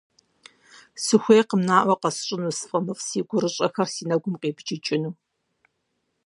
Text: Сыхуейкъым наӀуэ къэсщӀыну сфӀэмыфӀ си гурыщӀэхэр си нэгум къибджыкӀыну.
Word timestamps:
Сыхуейкъым 1.03 1.61
наӀуэ 1.67 1.95
къэсщӀыну 2.01 2.55
сфӀэмыфӀ 2.59 3.01
си 3.07 3.19
гурыщӀэхэр 3.27 3.87
си 3.95 4.03
нэгум 4.09 4.35
къибджыкӀыну. 4.41 5.11